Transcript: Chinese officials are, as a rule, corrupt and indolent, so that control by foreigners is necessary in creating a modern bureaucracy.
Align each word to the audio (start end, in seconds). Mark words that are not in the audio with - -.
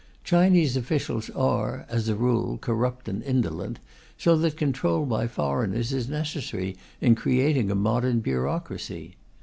Chinese 0.23 0.75
officials 0.75 1.29
are, 1.29 1.85
as 1.87 2.09
a 2.09 2.15
rule, 2.15 2.57
corrupt 2.57 3.07
and 3.07 3.21
indolent, 3.21 3.77
so 4.17 4.35
that 4.35 4.57
control 4.57 5.05
by 5.05 5.27
foreigners 5.27 5.93
is 5.93 6.09
necessary 6.09 6.75
in 7.01 7.13
creating 7.13 7.69
a 7.69 7.75
modern 7.75 8.19
bureaucracy. 8.19 9.15